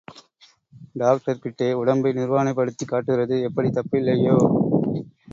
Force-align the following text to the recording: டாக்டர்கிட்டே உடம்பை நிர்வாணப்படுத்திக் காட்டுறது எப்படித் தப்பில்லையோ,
டாக்டர்கிட்டே 0.95 1.67
உடம்பை 1.73 2.11
நிர்வாணப்படுத்திக் 2.11 2.91
காட்டுறது 2.91 3.37
எப்படித் 3.41 3.77
தப்பில்லையோ, 3.77 4.39